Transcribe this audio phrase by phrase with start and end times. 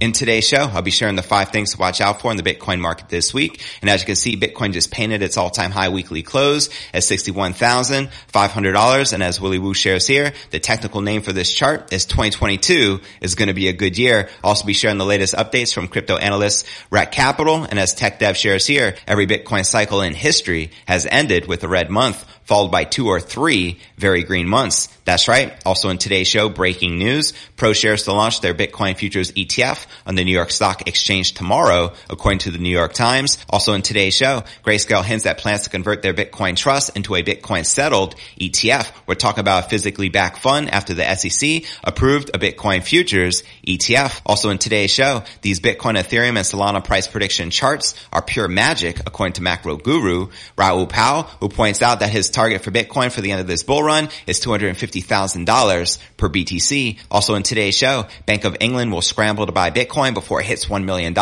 [0.00, 2.42] In today's show, I'll be sharing the five things to watch out for in the
[2.42, 3.62] Bitcoin market this week.
[3.82, 9.12] And as you can see, Bitcoin just painted its all-time high weekly close at $61,500.
[9.12, 13.34] And as Willy Woo shares here, the technical name for this chart is 2022 is
[13.34, 14.30] going to be a good year.
[14.42, 17.64] I'll also be sharing the latest updates from crypto analyst Rekt Capital.
[17.64, 21.68] And as Tech Dev shares here, every Bitcoin cycle in history has ended with a
[21.68, 24.88] red month followed by two or three very green months.
[25.04, 25.52] That's right.
[25.64, 27.32] Also in today's show, breaking news.
[27.56, 32.40] ProShares to launch their Bitcoin futures ETF on the New York Stock Exchange tomorrow, according
[32.40, 33.38] to the New York Times.
[33.48, 37.22] Also in today's show, Grayscale hints at plans to convert their Bitcoin trust into a
[37.22, 38.90] Bitcoin settled ETF.
[39.06, 44.22] We're talking about a physically backed fund after the SEC approved a Bitcoin futures ETF.
[44.26, 48.98] Also in today's show, these Bitcoin, Ethereum, and Solana price prediction charts are pure magic,
[49.06, 53.20] according to macro guru Raoul Pal, who points out that his target for Bitcoin for
[53.20, 56.98] the end of this bull run is $250,000 per BTC.
[57.10, 60.64] Also in today's show, Bank of England will scramble to buy Bitcoin before it hits
[60.64, 61.14] $1 million,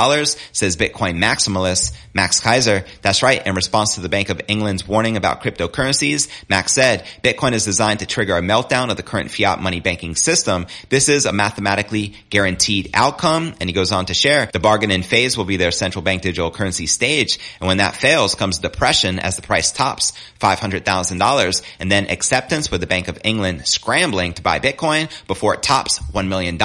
[0.52, 2.86] says Bitcoin maximalist Max Keiser.
[3.02, 3.44] That's right.
[3.44, 7.98] In response to the Bank of England's warning about cryptocurrencies, Max said, Bitcoin is designed
[7.98, 10.66] to trigger a meltdown of the current fiat money banking system.
[10.88, 13.54] This is a mathematically guaranteed outcome.
[13.58, 16.22] And he goes on to share, the bargain in phase will be their central bank
[16.22, 17.40] digital currency stage.
[17.60, 22.70] And when that fails comes depression as the price tops 500,000 $1,000 and then acceptance
[22.70, 26.58] with the Bank of England scrambling to buy Bitcoin before it tops $1 million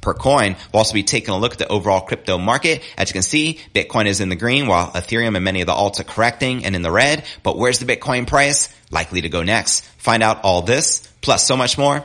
[0.00, 0.56] per coin.
[0.72, 2.82] We'll also be taking a look at the overall crypto market.
[2.96, 5.72] As you can see, Bitcoin is in the green while Ethereum and many of the
[5.72, 7.24] alts are correcting and in the red.
[7.42, 8.74] But where's the Bitcoin price?
[8.90, 9.84] Likely to go next.
[9.98, 12.04] Find out all this plus so much more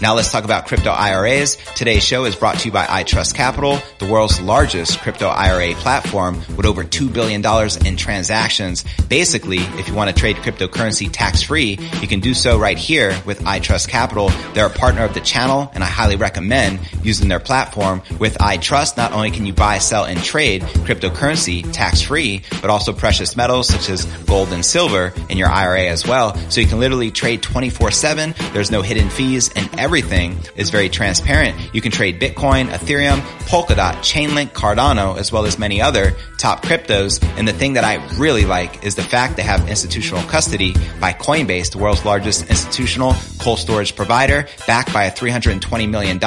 [0.00, 1.56] Now let's talk about crypto IRAs.
[1.76, 6.38] Today's show is brought to you by iTrust Capital, the world's largest crypto IRA platform
[6.56, 7.44] with over $2 billion
[7.86, 8.86] in transactions.
[9.08, 13.14] Basically, if you want to trade cryptocurrency tax free, you can do so right here
[13.26, 14.30] with iTrust Capital.
[14.54, 18.00] They're a partner of the channel and I highly recommend using their platform.
[18.18, 22.94] With iTrust, not only can you buy, sell, and trade cryptocurrency tax free, but also
[22.94, 26.34] precious metals such as gold and silver in your IRA as well.
[26.48, 28.34] So you can literally trade 24 seven.
[28.54, 31.74] There's no hidden fees and every everything is very transparent.
[31.74, 33.18] You can trade Bitcoin, Ethereum,
[33.48, 37.20] Polkadot, Chainlink, Cardano, as well as many other top cryptos.
[37.36, 41.12] And the thing that I really like is the fact they have institutional custody by
[41.12, 46.20] Coinbase, the world's largest institutional cold storage provider, backed by a $320 million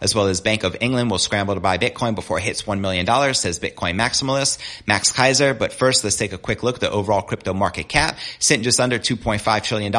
[0.00, 2.80] As well as Bank of England will scramble to buy Bitcoin before it hits $1
[2.80, 5.58] million, says Bitcoin maximalist Max Keiser.
[5.58, 8.80] But first, let's take a quick look at the overall crypto market cap, sitting just
[8.80, 9.92] under $2.5 trillion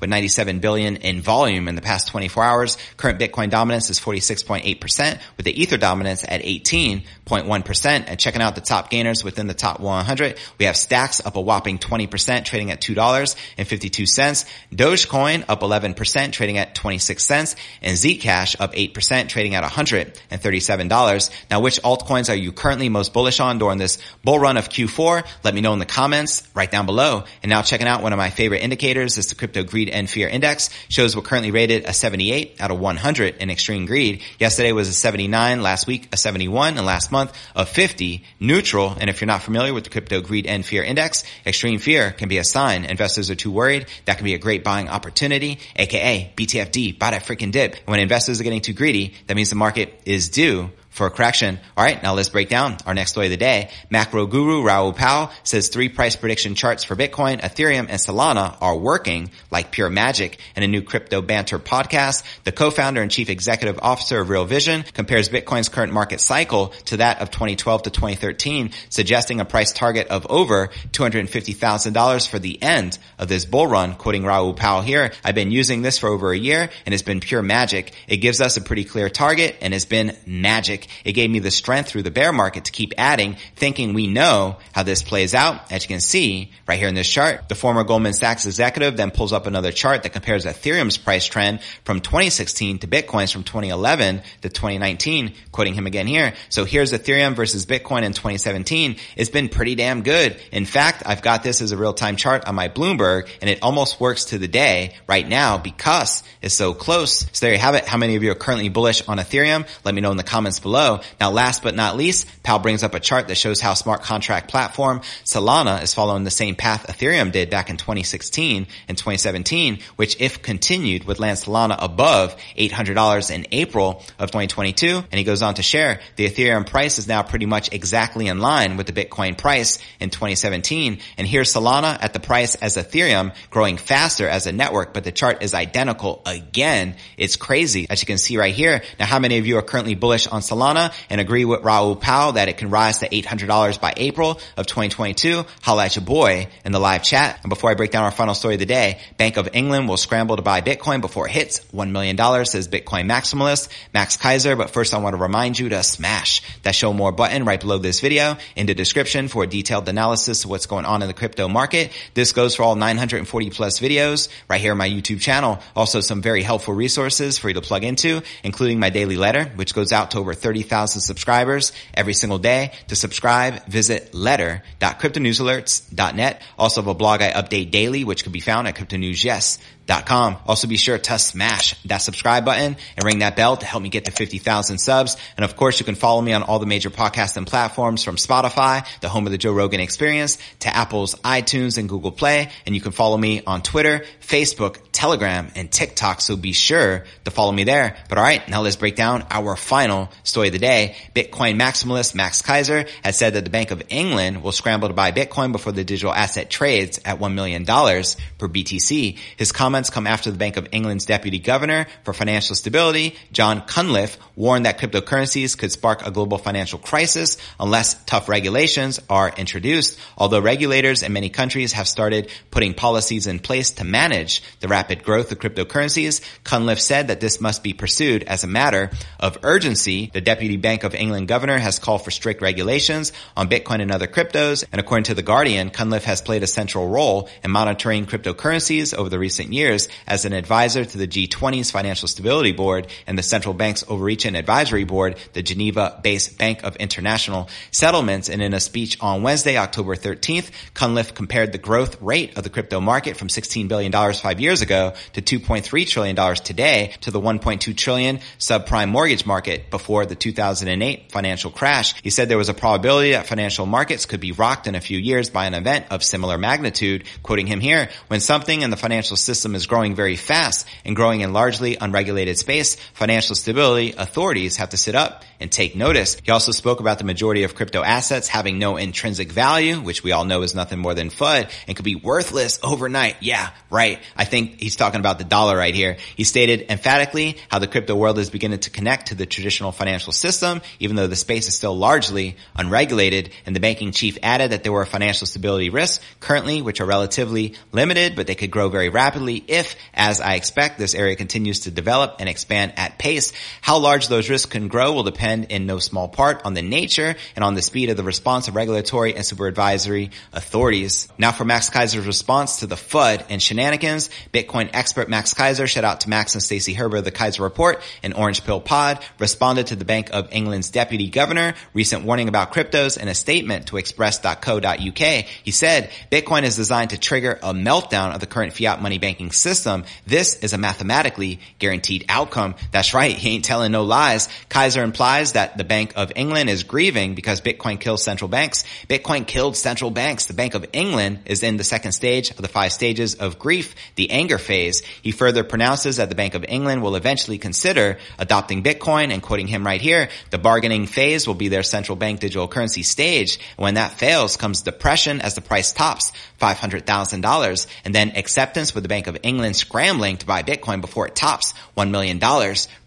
[0.00, 2.78] with 97 billion in volume in the past 24 hours.
[2.96, 8.04] Current Bitcoin dominance is 46.8% with the Ether dominance at 18.1%.
[8.06, 11.40] And checking out the top gainers within the top 100, we have Stacks up a
[11.40, 14.46] whopping 20%, trading at $2.52.
[14.72, 17.56] Dogecoin up 11%, trading at 26 cents.
[17.82, 21.30] And Zcash up 8%, trading at $137.
[21.50, 25.26] Now, which altcoins are you currently most bullish on during this bull run of Q4?
[25.44, 27.24] Let me know in the comments right down below.
[27.42, 30.28] And now checking out one of my favorite indicators is the crypto greed and fear
[30.28, 30.70] index.
[30.88, 34.22] Shows we're currently rated a 78 out of 100 in extreme greed.
[34.38, 38.96] Yesterday was a 79, last week a 71, and last month a 50 neutral.
[38.98, 42.28] And if you're not familiar with the crypto greed and fear index, extreme fear can
[42.28, 43.86] be a sign investors are too worried.
[44.06, 47.74] That can be a great buying opportunity, aka BTFD, buy that freaking dip.
[47.74, 51.10] And when investors are getting too greedy, that means the market is due for a
[51.10, 51.58] correction.
[51.76, 53.70] All right, now let's break down our next story of the day.
[53.90, 58.76] Macro guru Raoul Pal says three price prediction charts for Bitcoin, Ethereum, and Solana are
[58.76, 60.38] working like pure magic.
[60.56, 64.84] In a new crypto banter podcast, the co-founder and chief executive officer of Real Vision
[64.94, 70.08] compares Bitcoin's current market cycle to that of 2012 to 2013, suggesting a price target
[70.08, 73.94] of over $250,000 for the end of this bull run.
[73.94, 77.20] Quoting Raoul Pal here, I've been using this for over a year and it's been
[77.20, 77.92] pure magic.
[78.08, 80.85] It gives us a pretty clear target and it's been magic.
[81.04, 84.56] It gave me the strength through the bear market to keep adding, thinking we know
[84.72, 85.72] how this plays out.
[85.72, 89.10] As you can see right here in this chart, the former Goldman Sachs executive then
[89.10, 94.22] pulls up another chart that compares Ethereum's price trend from 2016 to Bitcoin's from 2011
[94.42, 96.34] to 2019, quoting him again here.
[96.48, 98.96] So here's Ethereum versus Bitcoin in 2017.
[99.16, 100.40] It's been pretty damn good.
[100.52, 104.00] In fact, I've got this as a real-time chart on my Bloomberg and it almost
[104.00, 107.26] works to the day right now because it's so close.
[107.32, 107.86] So there you have it.
[107.86, 109.66] How many of you are currently bullish on Ethereum?
[109.84, 111.00] Let me know in the comments below below.
[111.18, 114.50] Now, last but not least, Pal brings up a chart that shows how smart contract
[114.50, 120.20] platform Solana is following the same path Ethereum did back in 2016 and 2017, which
[120.20, 124.86] if continued would land Solana above $800 in April of 2022.
[124.86, 128.38] And he goes on to share the Ethereum price is now pretty much exactly in
[128.38, 130.98] line with the Bitcoin price in 2017.
[131.16, 135.12] And here's Solana at the price as Ethereum growing faster as a network, but the
[135.12, 136.96] chart is identical again.
[137.16, 137.86] It's crazy.
[137.88, 138.82] As you can see right here.
[139.00, 140.65] Now, how many of you are currently bullish on Solana?
[140.66, 144.66] Solana and agree with Raoul Pal that it can rise to $800 by April of
[144.66, 147.38] 2022, holla at your boy in the live chat.
[147.42, 149.96] And before I break down our final story of the day, Bank of England will
[149.96, 154.56] scramble to buy Bitcoin before it hits $1 million, says Bitcoin maximalist Max Keiser.
[154.56, 157.78] But first I want to remind you to smash that show more button right below
[157.78, 161.14] this video in the description for a detailed analysis of what's going on in the
[161.14, 161.92] crypto market.
[162.14, 165.60] This goes for all 940 plus videos right here on my YouTube channel.
[165.74, 169.74] Also some very helpful resources for you to plug into, including my daily letter, which
[169.74, 172.70] goes out to over 30 30,000 subscribers every single day.
[172.86, 176.42] To subscribe, visit letter.cryptonewsalerts.net.
[176.56, 180.36] Also have a blog I update daily, which can be found at cryptonewsyes.com Com.
[180.46, 183.88] Also be sure to smash that subscribe button and ring that bell to help me
[183.88, 185.16] get to 50,000 subs.
[185.36, 188.86] And of course, you can follow me on all the major podcasting platforms from Spotify,
[189.00, 192.50] the home of the Joe Rogan experience, to Apple's iTunes and Google Play.
[192.66, 196.20] And you can follow me on Twitter, Facebook, Telegram, and TikTok.
[196.20, 197.96] So be sure to follow me there.
[198.08, 200.96] But all right, now let's break down our final story of the day.
[201.14, 205.12] Bitcoin maximalist Max Keiser has said that the Bank of England will scramble to buy
[205.12, 209.18] Bitcoin before the digital asset trades at $1 million per BTC.
[209.36, 213.60] His comment comments come after the Bank of England's Deputy Governor for Financial Stability, John
[213.60, 219.98] Cunliffe, warned that cryptocurrencies could spark a global financial crisis unless tough regulations are introduced.
[220.16, 225.02] Although regulators in many countries have started putting policies in place to manage the rapid
[225.02, 228.90] growth of cryptocurrencies, Cunliffe said that this must be pursued as a matter
[229.20, 230.10] of urgency.
[230.10, 234.06] The Deputy Bank of England Governor has called for strict regulations on Bitcoin and other
[234.06, 238.94] cryptos, and according to The Guardian, Cunliffe has played a central role in monitoring cryptocurrencies
[238.94, 243.18] over the recent years years as an advisor to the G20's Financial Stability Board and
[243.18, 248.28] the Central Bank's Overreaching Advisory Board, the Geneva-based Bank of International Settlements.
[248.28, 252.50] And in a speech on Wednesday, October 13th, Cunliffe compared the growth rate of the
[252.50, 257.76] crypto market from $16 billion five years ago to $2.3 trillion today to the 1.2
[257.76, 262.00] trillion subprime mortgage market before the 2008 financial crash.
[262.02, 264.98] He said there was a probability that financial markets could be rocked in a few
[264.98, 267.04] years by an event of similar magnitude.
[267.22, 271.22] Quoting him here, when something in the financial system is growing very fast and growing
[271.22, 276.16] in largely unregulated space, financial stability authorities have to sit up and take notice.
[276.22, 280.12] He also spoke about the majority of crypto assets having no intrinsic value, which we
[280.12, 283.16] all know is nothing more than FUD and could be worthless overnight.
[283.20, 284.00] Yeah, right.
[284.16, 285.98] I think he's talking about the dollar right here.
[286.16, 290.12] He stated emphatically how the crypto world is beginning to connect to the traditional financial
[290.12, 293.30] system, even though the space is still largely unregulated.
[293.44, 297.54] And the banking chief added that there were financial stability risks currently, which are relatively
[297.72, 301.70] limited, but they could grow very rapidly if, as I expect, this area continues to
[301.70, 303.32] develop and expand at pace.
[303.60, 307.16] How large those risks can grow will depend in no small part on the nature
[307.34, 311.08] and on the speed of the response of regulatory and supervisory authorities.
[311.18, 315.84] Now for Max Keiser's response to the FUD and shenanigans, Bitcoin expert Max Keiser, shout
[315.84, 319.76] out to Max and Stacy Herbert, the Keiser Report and Orange Pill Pod, responded to
[319.76, 325.24] the Bank of England's deputy governor, recent warning about cryptos in a statement to express.co.uk.
[325.44, 329.32] He said, Bitcoin is designed to trigger a meltdown of the current fiat money banking
[329.32, 329.84] system.
[330.06, 332.54] This is a mathematically guaranteed outcome.
[332.72, 333.16] That's right.
[333.16, 334.28] He ain't telling no lies.
[334.48, 334.82] Keiser
[335.16, 338.64] that the Bank of England is grieving because Bitcoin kills central banks.
[338.88, 340.26] Bitcoin killed central banks.
[340.26, 343.74] The Bank of England is in the second stage of the five stages of grief,
[343.96, 344.82] the anger phase.
[345.02, 349.46] He further pronounces that the Bank of England will eventually consider adopting Bitcoin and quoting
[349.46, 353.38] him right here, the bargaining phase will be their central bank digital currency stage.
[353.56, 358.88] When that fails comes depression as the price tops $500,000 and then acceptance with the
[358.88, 362.18] Bank of England scrambling to buy Bitcoin before it tops $1 million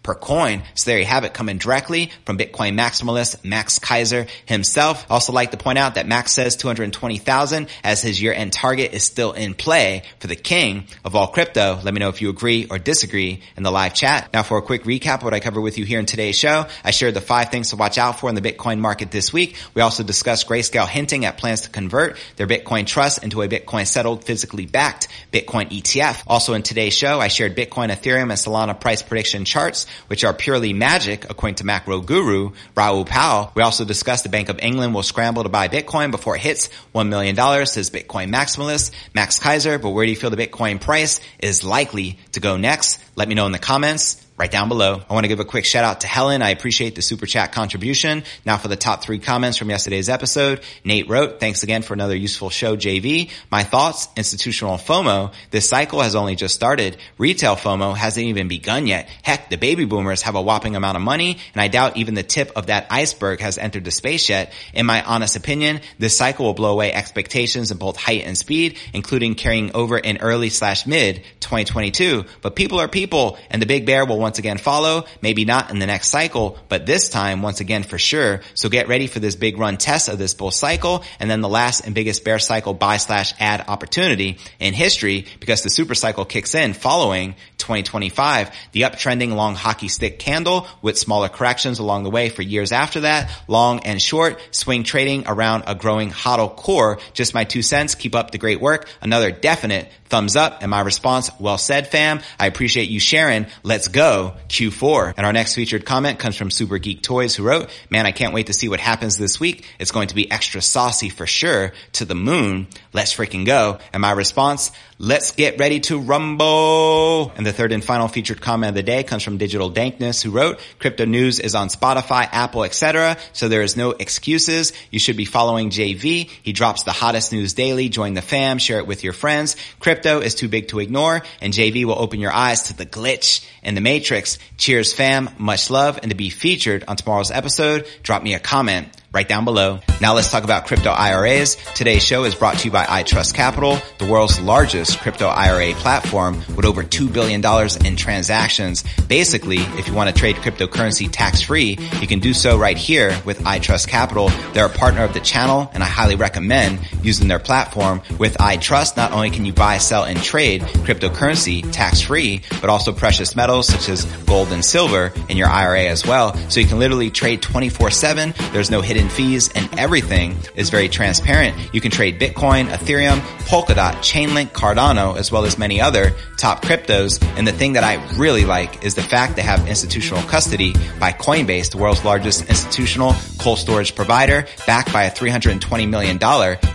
[0.02, 0.62] per coin.
[0.74, 5.06] So there you have it coming directly from Bitcoin maximalist Max Keiser himself.
[5.10, 9.04] Also like to point out that Max says 220,000 as his year end target is
[9.04, 11.78] still in play for the king of all crypto.
[11.82, 14.32] Let me know if you agree or disagree in the live chat.
[14.32, 16.66] Now for a quick recap of what I covered with you here in today's show,
[16.84, 19.56] I shared the five things to watch out for in the Bitcoin market this week.
[19.74, 23.86] We also discussed Grayscale hinting at plans to convert their Bitcoin trust into a Bitcoin
[23.86, 26.22] settled physically backed Bitcoin ETF.
[26.26, 30.32] Also in today's show, I shared Bitcoin, Ethereum, and Solana price prediction charts, which are
[30.32, 33.52] purely magic according to macro guru Raoul Pal.
[33.54, 36.68] We also discussed the Bank of England will scramble to buy Bitcoin before it hits
[36.94, 39.80] $1 million, says Bitcoin maximalist Max Keiser.
[39.80, 43.00] But where do you feel the Bitcoin price is likely to go next?
[43.16, 45.02] Let me know in the comments right down below.
[45.10, 46.40] I want to give a quick shout out to Helen.
[46.40, 48.22] I appreciate the super chat contribution.
[48.46, 50.62] Now for the top three comments from yesterday's episode.
[50.82, 53.30] Nate wrote, thanks again for another useful show, JV.
[53.50, 55.34] My thoughts, institutional FOMO.
[55.50, 56.96] This cycle has only just started.
[57.18, 59.10] Retail FOMO hasn't even begun yet.
[59.22, 62.22] Heck, the baby boomers have a whopping amount of money and I doubt even the
[62.22, 64.54] tip of that iceberg has entered the space yet.
[64.72, 68.78] In my honest opinion, this cycle will blow away expectations in both height and speed,
[68.94, 72.24] including carrying over in early slash mid 2022.
[72.40, 75.78] But people are people and the big bear will once again follow, maybe not in
[75.78, 78.42] the next cycle, but this time once again for sure.
[78.54, 81.48] So get ready for this big run test of this bull cycle and then the
[81.48, 86.24] last and biggest bear cycle buy slash add opportunity in history because the super cycle
[86.24, 88.50] kicks in following 2025.
[88.72, 93.00] The uptrending long hockey stick candle with smaller corrections along the way for years after
[93.00, 96.98] that, long and short, swing trading around a growing hodl core.
[97.12, 97.94] Just my two cents.
[97.94, 98.88] Keep up the great work.
[99.00, 100.58] Another definite thumbs up.
[100.62, 102.20] And my response, well said fam.
[102.38, 103.46] I appreciate you sharing.
[103.62, 105.14] Let's go Q4.
[105.16, 108.34] And our next featured comment comes from Super Geek Toys who wrote, man, I can't
[108.34, 109.66] wait to see what happens this week.
[109.78, 112.68] It's going to be extra saucy for sure to the moon.
[112.92, 113.78] Let's freaking go.
[113.92, 117.32] And my response, let's get ready to rumble.
[117.34, 120.30] And the third and final featured comment of the day comes from Digital Dankness who
[120.30, 123.16] wrote, crypto news is on Spotify, Apple, etc.
[123.32, 124.74] So there is no excuses.
[124.90, 126.28] You should be following JV.
[126.42, 127.88] He drops the hottest news daily.
[127.88, 129.56] Join the fam, share it with your friends.
[129.80, 133.44] Crypto is too big to ignore and JV will open your eyes to the glitch
[133.62, 134.38] in the matrix.
[134.58, 135.30] Cheers fam.
[135.38, 135.98] Much love.
[136.02, 139.80] And to be featured on tomorrow's episode, drop me a comment right down below.
[140.00, 141.56] Now let's talk about crypto IRAs.
[141.74, 146.38] Today's show is brought to you by iTrust Capital, the world's largest crypto IRA platform
[146.54, 147.44] with over $2 billion
[147.84, 148.84] in transactions.
[149.08, 153.18] Basically, if you want to trade cryptocurrency tax free, you can do so right here
[153.24, 154.28] with iTrust Capital.
[154.52, 158.02] They're a partner of the channel and I highly recommend using their platform.
[158.18, 162.92] With iTrust, not only can you buy, sell, and trade cryptocurrency tax free, but also
[162.92, 166.36] precious metals such as gold and silver in your IRA as well.
[166.48, 168.34] So you can literally trade 24 seven.
[168.52, 171.56] There's no hidden hidden fees, and everything is very transparent.
[171.72, 177.22] You can trade Bitcoin, Ethereum, Polkadot, Chainlink, Cardano, as well as many other top cryptos.
[177.36, 181.12] And the thing that I really like is the fact they have institutional custody by
[181.12, 186.18] Coinbase, the world's largest institutional cold storage provider, backed by a $320 million